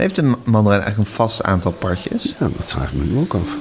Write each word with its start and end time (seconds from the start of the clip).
Heeft 0.00 0.18
een 0.18 0.36
mandarijn 0.44 0.82
eigenlijk 0.82 1.10
een 1.10 1.16
vast 1.16 1.42
aantal 1.42 1.72
partjes? 1.72 2.34
Ja, 2.38 2.48
dat 2.56 2.72
vraag 2.72 2.92
ik 2.92 2.98
me 2.98 3.04
nu 3.04 3.18
ook 3.18 3.34
af. 3.34 3.56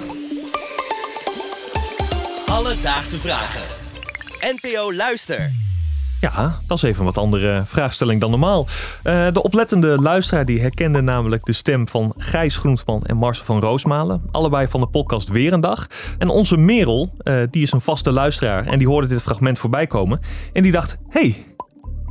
Alledaagse 2.48 3.20
vragen. 3.20 3.62
NPO 4.62 4.94
Luister. 4.94 5.52
Ja, 6.22 6.60
dat 6.68 6.78
is 6.78 6.84
even 6.84 7.00
een 7.00 7.06
wat 7.06 7.18
andere 7.18 7.64
vraagstelling 7.66 8.22
dan 8.22 8.30
normaal. 8.30 8.66
Eh, 9.04 9.28
de 9.34 9.44
oplettende 9.44 10.02
luisteraar 10.02 10.46
die 10.46 10.62
herkende 10.62 11.02
namelijk 11.02 11.46
de 11.46 11.54
stem 11.54 11.88
van 11.88 12.14
Gijs 12.18 12.58
Groensman 12.58 13.04
en 13.04 13.18
Marcel 13.18 13.46
van 13.46 13.60
Roosmalen. 13.60 14.22
Allebei 14.32 14.68
van 14.68 14.80
de 14.80 14.88
podcast 14.88 15.30
Weer 15.30 15.54
een 15.54 15.62
Dag. 15.62 15.88
En 16.18 16.30
onze 16.30 16.58
Merel, 16.58 17.14
eh, 17.18 17.44
die 17.52 17.64
is 17.64 17.72
een 17.72 17.82
vaste 17.82 18.12
luisteraar 18.12 18.66
en 18.66 18.78
die 18.78 18.88
hoorde 18.88 19.08
dit 19.08 19.22
fragment 19.22 19.60
voorbij 19.60 19.88
komen. 19.88 20.20
En 20.54 20.64
die 20.64 20.72
dacht, 20.72 20.98
hey, 21.10 21.49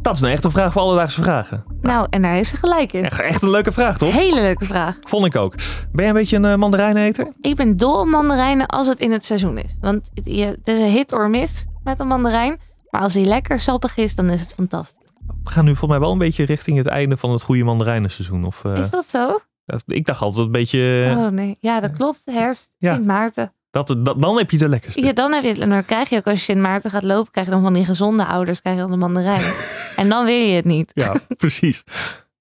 dat 0.08 0.16
is 0.16 0.22
nou 0.22 0.32
echt 0.34 0.44
een 0.44 0.50
vraag 0.50 0.72
voor 0.72 0.82
alledaagse 0.82 1.22
vragen. 1.22 1.64
Nou, 1.80 2.06
en 2.10 2.22
daar 2.22 2.32
heeft 2.32 2.50
ze 2.50 2.56
gelijk 2.56 2.92
in. 2.92 3.04
Echt, 3.04 3.20
echt 3.20 3.42
een 3.42 3.50
leuke 3.50 3.72
vraag, 3.72 3.98
toch? 3.98 4.12
Hele 4.12 4.40
leuke 4.40 4.64
vraag. 4.64 4.96
Vond 5.00 5.26
ik 5.26 5.36
ook. 5.36 5.54
Ben 5.56 5.66
jij 5.92 6.08
een 6.08 6.14
beetje 6.14 6.36
een 6.36 6.44
uh, 6.44 6.54
mandarijneneter? 6.54 7.32
Ik 7.40 7.56
ben 7.56 7.76
dol 7.76 8.00
op 8.00 8.06
mandarijnen 8.06 8.66
als 8.66 8.86
het 8.86 8.98
in 8.98 9.12
het 9.12 9.24
seizoen 9.24 9.58
is. 9.58 9.76
Want 9.80 10.10
het, 10.14 10.26
is 10.68 10.78
een 10.78 10.90
hit 10.90 11.12
or 11.12 11.30
miss 11.30 11.66
met 11.84 12.00
een 12.00 12.06
mandarijn. 12.06 12.60
Maar 12.90 13.00
als 13.00 13.14
hij 13.14 13.24
lekker 13.24 13.60
sappig 13.60 13.96
is, 13.96 14.14
dan 14.14 14.30
is 14.30 14.40
het 14.40 14.54
fantastisch. 14.54 15.06
We 15.44 15.50
gaan 15.50 15.64
nu 15.64 15.70
volgens 15.70 15.90
mij 15.90 16.00
wel 16.00 16.12
een 16.12 16.18
beetje 16.18 16.44
richting 16.44 16.76
het 16.76 16.86
einde 16.86 17.16
van 17.16 17.30
het 17.32 17.42
goede 17.42 17.64
mandarijnenseizoen. 17.64 18.44
Of, 18.46 18.64
eh, 18.64 18.76
Is 18.76 18.90
dat 18.90 19.08
zo? 19.08 19.38
Ik 19.86 20.04
dacht 20.06 20.22
altijd 20.22 20.46
een 20.46 20.52
beetje... 20.52 21.14
Oh 21.16 21.26
nee. 21.26 21.56
Ja, 21.60 21.80
dat 21.80 21.92
klopt. 21.92 22.22
Herfst, 22.24 22.70
Ja. 22.78 22.94
Sint 22.94 23.06
Maarten. 23.06 23.52
dat, 23.70 23.96
dat, 23.98 24.20
dan 24.20 24.36
heb 24.38 24.50
je 24.50 24.58
de 24.58 24.68
lekkerste. 24.68 25.00
Ja, 25.00 25.12
dan, 25.12 25.32
heb 25.32 25.42
je 25.42 25.48
het, 25.48 25.58
en 25.58 25.68
dan 25.68 25.84
krijg 25.84 26.08
je 26.08 26.16
ook 26.16 26.26
als 26.26 26.38
je 26.38 26.44
Sint 26.44 26.60
Maarten 26.60 26.90
gaat 26.90 27.02
lopen, 27.02 27.32
krijg 27.32 27.46
je 27.46 27.52
dan 27.52 27.62
van 27.62 27.72
die 27.72 27.84
gezonde 27.84 28.26
ouders, 28.26 28.60
krijg 28.60 28.76
je 28.76 28.82
dan 28.82 28.90
de 28.90 28.96
mandarijn. 28.96 29.42
en 29.98 30.08
dan 30.08 30.24
wil 30.24 30.34
je 30.34 30.54
het 30.54 30.64
niet. 30.64 30.90
Ja, 30.94 31.14
precies. 31.36 31.84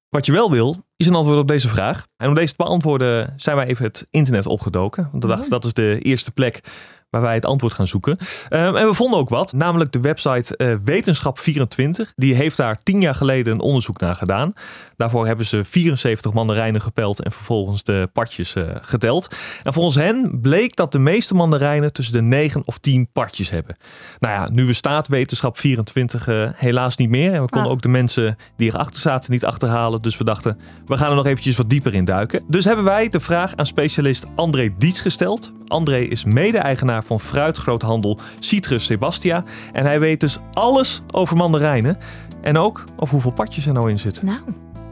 Wat 0.10 0.26
je 0.26 0.32
wel 0.32 0.52
wil, 0.52 0.86
is 0.96 1.08
een 1.08 1.16
antwoord 1.16 1.40
op 1.40 1.48
deze 1.48 1.70
vraag. 1.70 2.08
En 2.18 2.28
om 2.28 2.36
deze 2.36 2.50
te 2.50 2.64
beantwoorden 2.64 3.34
zijn 3.36 3.56
wij 3.56 3.68
even 3.68 3.86
het 3.86 4.08
internet 4.10 4.46
opgedoken. 4.46 5.08
Want 5.12 5.24
we 5.24 5.30
dachten, 5.30 5.50
dat 5.50 5.66
is 5.66 5.74
de 5.74 6.00
eerste 6.02 6.32
plek 6.32 6.62
waar 7.10 7.22
wij 7.22 7.34
het 7.34 7.46
antwoord 7.46 7.74
gaan 7.74 7.88
zoeken. 7.88 8.18
Ehm, 8.50 8.76
en 8.76 8.88
we 8.88 8.94
vonden 8.94 9.20
ook 9.20 9.30
wat, 9.30 9.54
namelijk 9.54 9.92
de 9.92 10.00
website 10.00 10.58
eh, 10.58 10.76
Wetenschap24. 10.86 12.14
Die 12.16 12.36
heeft 12.36 12.58
daar 12.58 12.80
tien 12.84 13.02
jaar 13.02 13.16
geleden 13.16 13.54
een 13.54 13.60
onderzoek 13.60 14.00
naar 14.00 14.16
gedaan. 14.16 14.54
Daarvoor 14.96 15.28
hebben 15.28 15.46
ze 15.46 15.64
74 15.66 16.34
mandarijnen 16.34 16.82
gepeld 16.82 17.24
en 17.24 17.32
vervolgens 17.32 17.84
de 17.84 18.10
partjes 18.14 18.54
eh, 18.54 18.64
geteld. 18.82 19.28
En 19.64 19.74
volgens 19.74 19.96
hen 19.96 20.40
bleek 20.42 20.76
dat 20.76 20.92
de 20.92 21.00
meeste 21.00 21.34
mandarijnen 21.34 21.94
tussen 21.94 22.14
de 22.14 22.22
9 22.22 22.62
of 22.66 22.78
10 22.78 23.10
partjes 23.14 23.50
hebben. 23.50 23.78
Nou 24.20 24.34
ja, 24.34 24.50
nu 24.52 24.66
bestaat 24.66 25.08
Wetenschap 25.08 25.58
24 25.60 26.28
eh, 26.28 26.50
helaas 26.56 26.98
niet 26.98 27.10
meer. 27.10 27.34
En 27.34 27.42
we 27.42 27.50
konden 27.50 27.70
Ah. 27.70 27.76
ook 27.76 27.82
de 27.82 27.88
mensen 27.88 28.38
die 28.56 28.70
erachter 28.74 29.02
zaten 29.02 29.32
niet 29.32 29.46
achterhalen. 29.46 30.02
Dus 30.02 30.18
we 30.18 30.24
dachten, 30.24 30.60
we 30.86 30.98
gaan 30.98 31.10
er 31.10 31.16
nog 31.16 31.26
eventjes 31.26 31.58
wat 31.58 31.70
dieper 31.70 31.94
in 31.94 32.06
duiken. 32.06 32.44
Dus 32.48 32.66
hebben 32.66 32.86
wij 32.86 33.08
de 33.08 33.20
vraag 33.20 33.56
aan 33.56 33.66
specialist 33.66 34.26
André 34.36 34.70
Diets 34.78 35.02
gesteld. 35.02 35.52
André 35.68 36.00
is 36.00 36.24
mede-eigenaar 36.24 36.97
van 37.04 37.20
fruitgroothandel 37.20 38.20
Citrus 38.40 38.86
Sebastia. 38.86 39.44
En 39.74 39.86
hij 39.86 40.00
weet 40.00 40.20
dus 40.20 40.40
alles 40.54 41.02
over 41.12 41.38
mandarijnen. 41.38 41.98
En 42.42 42.58
ook 42.58 42.84
over 42.96 43.14
hoeveel 43.14 43.32
partjes 43.32 43.68
er 43.68 43.74
nou 43.74 43.90
in 43.90 44.00
zitten. 44.00 44.26
Nou, 44.26 44.40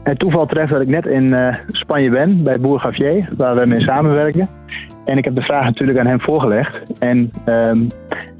Het 0.02 0.18
toeval 0.18 0.46
treft 0.46 0.70
dat 0.70 0.80
ik 0.80 0.88
net 0.88 1.06
in 1.06 1.34
eh, 1.34 1.54
Spanje 1.68 2.10
ben, 2.10 2.42
bij 2.42 2.60
Boer 2.60 2.80
Gavier, 2.80 3.28
waar 3.36 3.56
we 3.56 3.66
mee 3.66 3.80
samenwerken. 3.80 4.48
En 5.04 5.18
ik 5.18 5.24
heb 5.24 5.34
de 5.34 5.42
vraag 5.42 5.64
natuurlijk 5.64 5.98
aan 5.98 6.06
hem 6.06 6.20
voorgelegd. 6.20 6.98
En 6.98 7.30
ehm, 7.44 7.88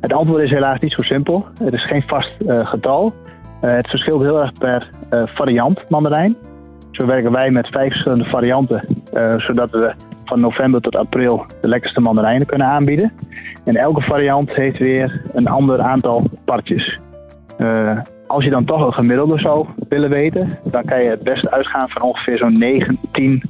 het 0.00 0.12
antwoord 0.12 0.42
is 0.42 0.50
helaas 0.50 0.80
niet 0.80 0.92
zo 0.92 1.02
simpel. 1.02 1.46
Het 1.62 1.74
is 1.74 1.86
geen 1.86 2.02
vast 2.06 2.40
eh, 2.40 2.66
getal. 2.66 3.14
Eh, 3.60 3.74
het 3.74 3.88
verschilt 3.88 4.22
heel 4.22 4.40
erg 4.40 4.52
per 4.52 4.90
eh, 5.08 5.22
variant 5.26 5.88
mandarijn. 5.88 6.36
Zo 6.90 7.06
werken 7.06 7.32
wij 7.32 7.50
met 7.50 7.68
vijf 7.68 7.90
verschillende 7.90 8.24
varianten, 8.24 8.84
eh, 9.12 9.38
zodat 9.38 9.70
we 9.70 9.94
van 10.26 10.40
november 10.40 10.80
tot 10.80 10.96
april 10.96 11.46
de 11.60 11.68
lekkerste 11.68 12.00
mandarijnen 12.00 12.46
kunnen 12.46 12.66
aanbieden. 12.66 13.12
En 13.64 13.76
elke 13.76 14.00
variant 14.00 14.54
heeft 14.54 14.78
weer 14.78 15.22
een 15.32 15.48
ander 15.48 15.80
aantal 15.80 16.22
partjes. 16.44 16.98
Eh, 17.58 17.98
als 18.26 18.44
je 18.44 18.50
dan 18.50 18.64
toch 18.64 18.86
een 18.86 18.92
gemiddelde 18.92 19.38
zou 19.38 19.66
willen 19.88 20.10
weten, 20.10 20.58
dan 20.64 20.84
kan 20.84 21.02
je 21.02 21.10
het 21.10 21.22
beste 21.22 21.50
uitgaan 21.50 21.88
van 21.88 22.02
ongeveer 22.02 22.38
zo'n 22.38 22.58
9, 22.58 22.98
10, 23.12 23.42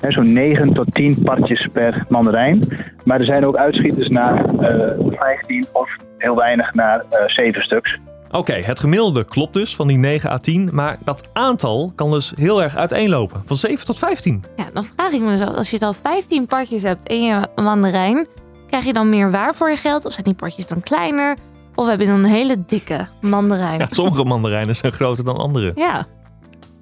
hè, 0.00 0.10
zo'n 0.10 0.32
9 0.32 0.72
tot 0.72 0.94
10 0.94 1.22
partjes 1.22 1.68
per 1.72 2.04
mandarijn. 2.08 2.62
Maar 3.04 3.20
er 3.20 3.26
zijn 3.26 3.46
ook 3.46 3.56
uitschieters 3.56 4.08
naar 4.08 4.44
eh 4.44 4.96
15 5.10 5.66
of 5.72 5.96
heel 6.18 6.36
weinig 6.36 6.74
naar 6.74 7.04
eh 7.10 7.26
7 7.26 7.62
stuks. 7.62 7.98
Oké, 8.30 8.52
het 8.52 8.80
gemiddelde 8.80 9.24
klopt 9.24 9.54
dus 9.54 9.76
van 9.76 9.86
die 9.86 9.96
9 9.96 10.30
à 10.30 10.38
10. 10.38 10.68
Maar 10.72 10.98
dat 11.04 11.28
aantal 11.32 11.92
kan 11.94 12.10
dus 12.10 12.32
heel 12.36 12.62
erg 12.62 12.76
uiteenlopen. 12.76 13.42
Van 13.46 13.56
7 13.56 13.86
tot 13.86 13.98
15. 13.98 14.44
ja, 14.56 14.64
dan 14.72 14.84
vraag 14.84 15.10
ik 15.12 15.20
me 15.20 15.30
dus 15.30 15.40
af, 15.40 15.54
als 15.54 15.70
je 15.70 15.78
dan 15.78 15.94
15 15.94 16.46
partjes 16.46 16.82
hebt 16.82 17.08
in 17.08 17.22
je 17.22 17.48
mandarijn, 17.56 18.26
krijg 18.68 18.84
je 18.84 18.92
dan 18.92 19.08
meer 19.08 19.30
waar 19.30 19.54
voor 19.54 19.70
je 19.70 19.76
geld? 19.76 20.04
Of 20.04 20.12
zijn 20.12 20.24
die 20.24 20.34
partjes 20.34 20.66
dan 20.66 20.80
kleiner? 20.80 21.36
Of 21.74 21.88
heb 21.88 22.00
je 22.00 22.06
dan 22.06 22.18
een 22.18 22.30
hele 22.30 22.64
dikke 22.66 23.06
mandarijn? 23.20 23.78
Ja, 23.78 23.86
sommige 23.90 24.24
mandarijnen 24.24 24.76
zijn 24.76 24.92
groter 24.92 25.24
dan 25.24 25.36
andere. 25.36 25.72
Ja, 25.74 26.06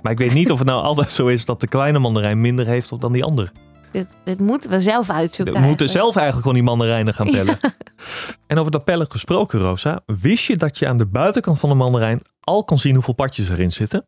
Maar 0.02 0.12
ik 0.12 0.18
weet 0.18 0.34
niet 0.34 0.50
of 0.50 0.58
het 0.58 0.66
nou 0.68 0.82
altijd 0.82 1.12
zo 1.12 1.26
is 1.26 1.44
dat 1.44 1.60
de 1.60 1.68
kleine 1.68 1.98
mandarijn 1.98 2.40
minder 2.40 2.66
heeft 2.66 3.00
dan 3.00 3.12
die 3.12 3.24
andere. 3.24 3.48
dit, 3.90 4.06
dit 4.24 4.40
moeten 4.40 4.70
we 4.70 4.80
zelf 4.80 5.10
uitzoeken. 5.10 5.60
We 5.60 5.66
moeten 5.66 5.88
zelf 5.88 6.16
eigenlijk 6.16 6.36
gewoon 6.36 6.54
die 6.54 6.62
mandarijnen 6.62 7.14
gaan 7.14 7.30
pellen. 7.30 7.58
En 8.48 8.58
over 8.58 8.72
dat 8.72 8.84
pellen 8.84 9.10
gesproken, 9.10 9.58
Rosa. 9.58 10.00
Wist 10.06 10.46
je 10.46 10.56
dat 10.56 10.78
je 10.78 10.88
aan 10.88 10.98
de 10.98 11.06
buitenkant 11.06 11.60
van 11.60 11.68
de 11.68 11.74
mandarijn 11.74 12.20
al 12.40 12.64
kan 12.64 12.78
zien 12.78 12.94
hoeveel 12.94 13.14
partjes 13.14 13.48
erin 13.48 13.72
zitten? 13.72 14.06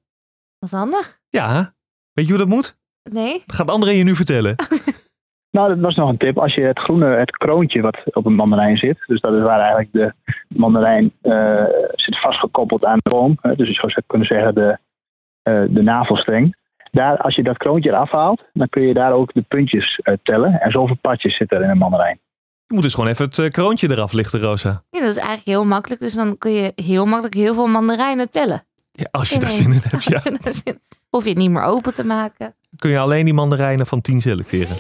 Wat 0.58 0.70
handig? 0.70 1.18
Ja, 1.28 1.74
weet 2.12 2.24
je 2.26 2.30
hoe 2.32 2.40
dat 2.40 2.48
moet? 2.48 2.76
Nee? 3.10 3.42
Dat 3.46 3.56
gaat 3.56 3.70
André 3.70 3.90
je 3.90 4.04
nu 4.04 4.14
vertellen. 4.14 4.54
Nou, 5.50 5.68
dat 5.68 5.78
was 5.78 5.96
nog 5.96 6.08
een 6.08 6.16
tip. 6.16 6.38
Als 6.38 6.54
je 6.54 6.60
het 6.60 6.78
groene, 6.78 7.06
het 7.06 7.30
kroontje 7.30 7.80
wat 7.80 7.98
op 8.04 8.26
een 8.26 8.34
mandarijn 8.34 8.76
zit, 8.76 9.02
dus 9.06 9.20
dat 9.20 9.34
is 9.34 9.42
waar 9.42 9.60
eigenlijk 9.60 9.92
de 9.92 10.12
mandarijn 10.48 11.12
eh, 11.22 11.64
zit 11.92 12.20
vastgekoppeld 12.20 12.84
aan 12.84 12.98
de 13.02 13.10
boom. 13.10 13.38
Hè, 13.40 13.56
dus 13.56 13.68
je 13.68 13.74
zou 13.74 13.92
kunnen 14.06 14.26
zeggen 14.26 14.54
de, 14.54 14.78
eh, 15.42 15.62
de 15.68 15.82
navelstreng. 15.82 16.56
Daar, 16.90 17.18
als 17.18 17.34
je 17.34 17.42
dat 17.42 17.56
kroontje 17.56 17.90
eraf 17.90 18.10
haalt, 18.10 18.42
dan 18.52 18.68
kun 18.68 18.82
je 18.82 18.94
daar 18.94 19.12
ook 19.12 19.32
de 19.32 19.44
puntjes 19.48 20.00
uit 20.02 20.20
tellen. 20.22 20.60
En 20.60 20.70
zoveel 20.70 20.96
partjes 21.00 21.36
zitten 21.36 21.58
er 21.58 21.64
in 21.64 21.70
een 21.70 21.78
mandarijn. 21.78 22.18
Je 22.70 22.76
moet 22.76 22.84
dus 22.84 22.94
gewoon 22.94 23.10
even 23.10 23.24
het 23.24 23.38
eh, 23.38 23.50
kroontje 23.50 23.90
eraf 23.90 24.12
lichten, 24.12 24.40
Rosa. 24.40 24.82
Ja, 24.90 25.00
dat 25.00 25.10
is 25.10 25.16
eigenlijk 25.16 25.46
heel 25.46 25.64
makkelijk. 25.64 26.00
Dus 26.00 26.14
dan 26.14 26.38
kun 26.38 26.52
je 26.52 26.72
heel 26.74 27.06
makkelijk 27.06 27.34
heel 27.34 27.54
veel 27.54 27.66
mandarijnen 27.66 28.30
tellen. 28.30 28.64
Ja, 28.92 29.08
als 29.10 29.28
je 29.28 29.38
daar 29.38 29.50
zin 29.50 29.72
in 29.72 29.80
hebt, 29.82 30.04
ja. 30.04 30.22
Hoef 31.08 31.22
je 31.22 31.28
het 31.28 31.38
niet 31.38 31.50
meer 31.50 31.62
open 31.62 31.94
te 31.94 32.04
maken. 32.04 32.54
Kun 32.76 32.90
je 32.90 32.98
alleen 32.98 33.24
die 33.24 33.34
mandarijnen 33.34 33.86
van 33.86 34.00
10 34.00 34.20
selecteren. 34.20 34.76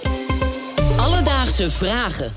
Alledaagse 0.98 1.70
vragen. 1.70 2.32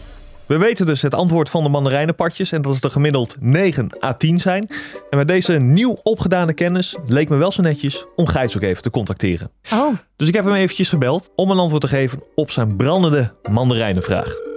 We 0.46 0.58
weten 0.58 0.86
dus 0.86 1.02
het 1.02 1.14
antwoord 1.14 1.50
van 1.50 1.64
de 1.64 1.70
mandarijnenpartjes 1.70 2.52
en 2.52 2.62
dat 2.62 2.74
is 2.74 2.84
er 2.84 2.92
gemiddeld 2.92 3.36
9 3.40 3.90
à 4.04 4.14
10 4.14 4.40
zijn. 4.40 4.70
En 5.10 5.18
met 5.18 5.28
deze 5.28 5.60
nieuw 5.60 5.98
opgedane 6.04 6.54
kennis 6.54 6.96
leek 7.06 7.30
me 7.30 7.36
wel 7.36 7.52
zo 7.52 7.62
netjes 7.62 8.06
om 8.16 8.28
Gijs 8.28 8.56
ook 8.56 8.62
even 8.62 8.84
te 8.84 8.90
contacteren. 8.90 9.52
Oh, 9.74 9.96
Dus 10.16 10.28
ik 10.28 10.34
heb 10.34 10.46
hem 10.46 10.54
eventjes 10.54 10.90
gebeld 10.90 11.30
om 11.36 11.52
een 11.52 11.60
antwoord 11.60 11.82
te 11.82 11.88
geven 11.88 12.24
op 12.36 12.52
zijn 12.52 12.76
brandende 12.76 13.34
mandarijnenvraag. 13.50 14.52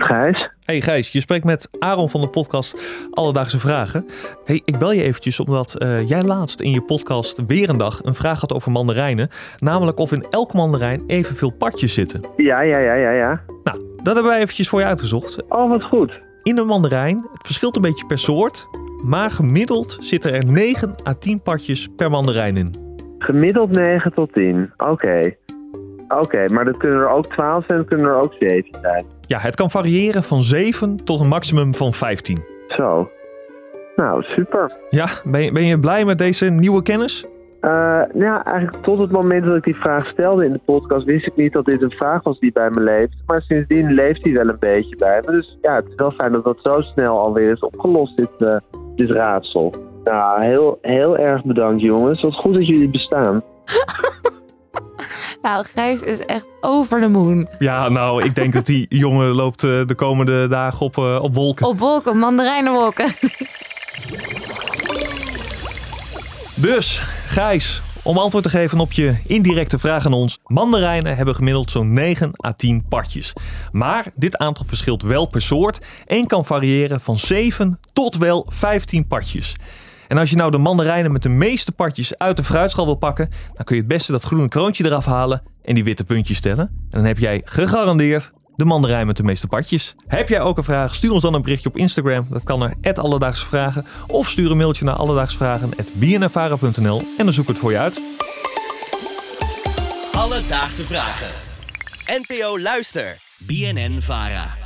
Gijs. 0.00 0.50
Hey 0.64 0.80
Gijs, 0.80 1.08
je 1.08 1.20
spreekt 1.20 1.44
met 1.44 1.68
Aaron 1.78 2.10
van 2.10 2.20
de 2.20 2.28
podcast 2.28 3.06
Alledaagse 3.10 3.58
Vragen. 3.58 4.06
Hey, 4.44 4.62
ik 4.64 4.78
bel 4.78 4.92
je 4.92 5.02
eventjes 5.02 5.40
omdat 5.40 5.74
eh, 5.74 6.08
jij 6.08 6.22
laatst 6.22 6.60
in 6.60 6.70
je 6.70 6.82
podcast 6.82 7.42
weer 7.46 7.68
een 7.68 7.76
dag 7.76 8.04
een 8.04 8.14
vraag 8.14 8.40
had 8.40 8.52
over 8.52 8.70
mandarijnen. 8.70 9.28
Namelijk 9.58 9.98
of 9.98 10.12
in 10.12 10.26
elke 10.30 10.56
mandarijn 10.56 11.02
evenveel 11.06 11.50
partjes 11.50 11.94
zitten. 11.94 12.20
Ja, 12.36 12.60
ja, 12.60 12.78
ja, 12.78 12.94
ja, 12.94 13.10
ja. 13.10 13.40
Nou, 13.64 13.78
dat 14.02 14.14
hebben 14.14 14.32
wij 14.32 14.40
eventjes 14.40 14.68
voor 14.68 14.80
je 14.80 14.86
uitgezocht. 14.86 15.42
Oh, 15.48 15.68
wat 15.68 15.82
goed. 15.82 16.20
In 16.42 16.58
een 16.58 16.66
mandarijn, 16.66 17.16
het 17.16 17.46
verschilt 17.46 17.76
een 17.76 17.82
beetje 17.82 18.06
per 18.06 18.18
soort, 18.18 18.68
maar 19.04 19.30
gemiddeld 19.30 19.96
zitten 20.00 20.32
er 20.32 20.44
9 20.46 20.94
à 21.06 21.14
10 21.14 21.42
partjes 21.42 21.88
per 21.96 22.10
mandarijn 22.10 22.56
in. 22.56 22.74
Gemiddeld 23.18 23.70
9 23.70 24.12
tot 24.14 24.32
10. 24.32 24.72
Oké. 24.76 25.34
Oké, 26.20 26.52
maar 26.52 26.64
dat 26.64 26.76
kunnen 26.76 26.98
er 26.98 27.08
ook 27.08 27.26
12 27.26 27.64
zijn, 27.64 27.78
dat 27.78 27.86
kunnen 27.86 28.06
er 28.06 28.20
ook 28.20 28.34
7 28.38 28.64
zijn. 28.82 29.04
Ja, 29.26 29.38
het 29.38 29.56
kan 29.56 29.70
variëren 29.70 30.22
van 30.22 30.42
7 30.42 31.04
tot 31.04 31.20
een 31.20 31.28
maximum 31.28 31.74
van 31.74 31.92
15. 31.92 32.38
Zo. 32.68 33.10
Nou, 33.96 34.22
super. 34.22 34.72
Ja, 34.90 35.08
ben 35.24 35.42
je, 35.42 35.52
ben 35.52 35.64
je 35.64 35.80
blij 35.80 36.04
met 36.04 36.18
deze 36.18 36.50
nieuwe 36.50 36.82
kennis? 36.82 37.26
Eh, 37.60 37.70
nou 38.12 38.24
ja, 38.24 38.44
eigenlijk 38.44 38.84
tot 38.84 38.98
het 38.98 39.10
moment 39.10 39.44
dat 39.44 39.56
ik 39.56 39.64
die 39.64 39.76
vraag 39.76 40.06
stelde 40.06 40.44
in 40.44 40.52
de 40.52 40.60
podcast 40.64 41.04
wist 41.04 41.26
ik 41.26 41.36
niet 41.36 41.52
dat 41.52 41.64
dit 41.64 41.82
een 41.82 41.90
vraag 41.90 42.22
was 42.22 42.38
die 42.38 42.52
bij 42.52 42.70
me 42.70 42.80
leeft. 42.80 43.14
Maar 43.26 43.42
sindsdien 43.42 43.92
leeft 43.92 44.22
die 44.22 44.34
wel 44.34 44.48
een 44.48 44.58
beetje 44.58 44.96
bij 44.96 45.22
me. 45.24 45.32
Dus 45.32 45.58
ja, 45.60 45.74
het 45.74 45.88
is 45.88 45.94
wel 45.94 46.10
fijn 46.10 46.32
dat 46.32 46.44
dat 46.44 46.58
zo 46.62 46.80
snel 46.80 47.18
alweer 47.18 47.52
is 47.52 47.60
opgelost, 47.60 48.16
dit, 48.16 48.30
eh, 48.38 48.56
dit 48.96 49.10
raadsel. 49.10 49.74
Nou, 50.04 50.44
heel, 50.44 50.78
heel 50.80 51.18
erg 51.18 51.44
bedankt 51.44 51.80
jongens. 51.80 52.20
Wat 52.20 52.34
goed 52.34 52.54
dat 52.54 52.66
jullie 52.66 52.90
bestaan. 52.90 53.42
nou, 55.42 55.64
Gijs 55.74 56.00
is 56.00 56.18
echt 56.18 56.46
over 56.60 57.00
de 57.00 57.08
moon. 57.08 57.48
Ja, 57.58 57.88
nou, 57.88 58.24
ik 58.24 58.34
denk 58.34 58.52
dat 58.52 58.66
die 58.66 58.86
jongen 59.04 59.28
loopt 59.28 59.64
eh, 59.64 59.86
de 59.86 59.94
komende 59.94 60.46
dagen 60.46 60.80
op, 60.80 60.98
eh, 60.98 61.18
op 61.22 61.34
wolken. 61.34 61.66
Op 61.66 61.78
wolken, 61.78 62.18
mandarijnenwolken. 62.18 63.14
Dus, 66.54 67.02
Gijs, 67.26 67.82
Om 68.04 68.18
antwoord 68.18 68.44
te 68.44 68.50
geven 68.50 68.80
op 68.80 68.92
je 68.92 69.16
indirecte 69.26 69.78
vraag 69.78 70.06
aan 70.06 70.12
ons. 70.12 70.38
Mandarijnen 70.44 71.16
hebben 71.16 71.34
gemiddeld 71.34 71.70
zo'n 71.70 71.92
9 71.92 72.30
à 72.46 72.52
10 72.52 72.84
partjes. 72.88 73.32
Maar 73.72 74.06
dit 74.14 74.36
aantal 74.36 74.64
verschilt 74.68 75.02
wel 75.02 75.26
per 75.26 75.42
soort 75.42 75.80
en 76.06 76.26
kan 76.26 76.44
variëren 76.44 77.00
van 77.00 77.18
7 77.18 77.80
tot 77.92 78.16
wel 78.16 78.46
15 78.48 79.06
partjes. 79.06 79.56
En 80.12 80.18
als 80.18 80.30
je 80.30 80.36
nou 80.36 80.50
de 80.50 80.58
mandarijnen 80.58 81.12
met 81.12 81.22
de 81.22 81.28
meeste 81.28 81.72
partjes 81.72 82.18
uit 82.18 82.36
de 82.36 82.44
fruitschaal 82.44 82.84
wil 82.84 82.94
pakken, 82.94 83.30
dan 83.54 83.64
kun 83.64 83.76
je 83.76 83.82
het 83.82 83.90
beste 83.90 84.12
dat 84.12 84.22
groene 84.22 84.48
kroontje 84.48 84.84
eraf 84.84 85.04
halen 85.04 85.42
en 85.62 85.74
die 85.74 85.84
witte 85.84 86.04
puntjes 86.04 86.36
stellen. 86.36 86.66
En 86.66 86.90
dan 86.90 87.04
heb 87.04 87.18
jij 87.18 87.42
gegarandeerd 87.44 88.32
de 88.56 88.64
mandarijn 88.64 89.06
met 89.06 89.16
de 89.16 89.22
meeste 89.22 89.46
partjes. 89.46 89.94
Heb 90.06 90.28
jij 90.28 90.40
ook 90.40 90.56
een 90.56 90.64
vraag? 90.64 90.94
Stuur 90.94 91.12
ons 91.12 91.22
dan 91.22 91.34
een 91.34 91.42
berichtje 91.42 91.68
op 91.68 91.76
Instagram. 91.76 92.26
Dat 92.30 92.42
kan 92.42 92.58
naar 92.58 92.74
Alledaagse 92.94 93.46
Vragen. 93.46 93.86
Of 94.06 94.28
stuur 94.28 94.50
een 94.50 94.56
mailtje 94.56 94.84
naar 94.84 94.94
alledaagsvragen.bnnvara.nl 94.94 97.02
en 97.18 97.24
dan 97.24 97.32
zoek 97.32 97.44
ik 97.44 97.50
het 97.50 97.58
voor 97.58 97.70
je 97.70 97.78
uit. 97.78 98.00
Alledaagse 100.12 100.84
vragen. 100.84 101.30
NPO 102.06 102.58
Luister. 102.58 103.16
BNN 103.38 104.00
Vara. 104.00 104.61